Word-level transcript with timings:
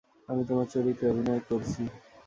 আমি 0.29 0.41
তোমার 0.49 0.67
চরিত্রে 0.73 1.05
অভিনয় 1.11 1.41
করছি। 1.47 1.81